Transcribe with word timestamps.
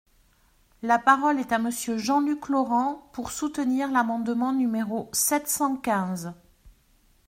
La 0.81 0.97
parole 0.97 1.39
est 1.39 1.51
à 1.51 1.59
Monsieur 1.59 1.99
Jean-Luc 1.99 2.47
Laurent, 2.49 3.07
pour 3.13 3.29
soutenir 3.29 3.91
l’amendement 3.91 4.51
numéro 4.51 5.07
sept 5.11 5.47
cent 5.47 5.77
quinze. 5.77 6.33